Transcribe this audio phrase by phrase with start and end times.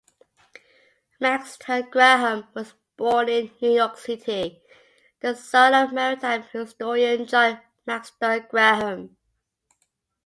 [1.21, 4.59] Maxtone-Graham was born in New York City,
[5.19, 9.15] the son of maritime historian John Maxtone-Graham.